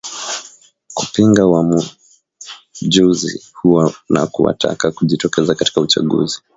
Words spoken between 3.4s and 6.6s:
huo na kuwataka kujitokeza katika uchaguzi